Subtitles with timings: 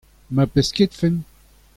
[0.35, 1.23] ma pesketfen.